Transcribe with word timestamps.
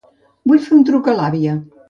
Vull 0.51 0.63
fer 0.67 0.73
un 0.77 0.81
truc 0.89 1.11
a 1.13 1.17
l'àvia. 1.21 1.55